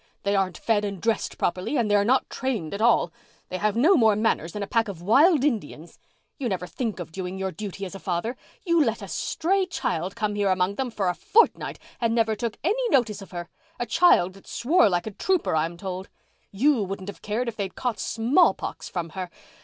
They 0.23 0.35
aren't 0.35 0.57
fed 0.57 0.83
and 0.83 0.99
dressed 0.99 1.37
properly, 1.37 1.77
and 1.77 1.85
they're 1.87 2.03
not 2.03 2.27
trained 2.27 2.73
at 2.73 2.81
all. 2.81 3.11
They 3.49 3.59
have 3.59 3.75
no 3.75 3.95
more 3.95 4.15
manners 4.15 4.53
than 4.53 4.63
a 4.63 4.67
pack 4.67 4.87
of 4.87 5.03
wild 5.03 5.43
Indians. 5.45 5.99
You 6.39 6.49
never 6.49 6.65
think 6.65 6.99
of 6.99 7.11
doing 7.11 7.37
your 7.37 7.51
duty 7.51 7.85
as 7.85 7.93
a 7.93 7.99
father. 7.99 8.35
You 8.65 8.83
let 8.83 9.03
a 9.03 9.07
stray 9.07 9.67
child 9.67 10.15
come 10.15 10.33
here 10.33 10.49
among 10.49 10.73
them 10.73 10.89
for 10.89 11.07
a 11.07 11.13
fortnight 11.13 11.77
and 11.99 12.15
never 12.15 12.35
took 12.35 12.57
any 12.63 12.89
notice 12.89 13.21
of 13.21 13.29
her—a 13.29 13.85
child 13.85 14.33
that 14.33 14.47
swore 14.47 14.89
like 14.89 15.05
a 15.05 15.11
trooper 15.11 15.55
I'm 15.55 15.77
told. 15.77 16.09
You 16.51 16.81
wouldn't 16.81 17.09
have 17.09 17.21
cared 17.21 17.47
if 17.47 17.55
they'd 17.57 17.75
caught 17.75 17.99
small 17.99 18.55
pox 18.55 18.89
from 18.89 19.09
her. 19.09 19.29